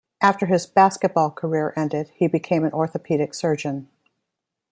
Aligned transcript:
After 0.19 0.47
his 0.47 0.65
basketball 0.65 1.29
career 1.29 1.73
ended, 1.77 2.09
he 2.15 2.27
became 2.27 2.65
an 2.65 2.73
orthopedic 2.73 3.35
surgeon. 3.35 3.87